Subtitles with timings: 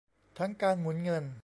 [0.37, 1.23] ทั้งการหมุนเงิน